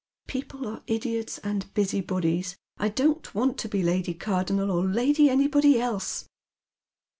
"People 0.27 0.67
are 0.67 0.81
idiots 0.87 1.37
and 1.43 1.71
busybodies. 1.75 2.57
I 2.77 2.89
don't 2.89 3.35
want 3.35 3.59
to 3.59 3.69
be 3.69 3.83
Lady 3.83 4.15
Cardonnel, 4.15 4.71
or 4.73 4.83
Lady 4.83 5.29
anybody 5.29 5.79
else." 5.79 6.27